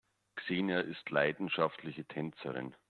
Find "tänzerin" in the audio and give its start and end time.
2.05-2.73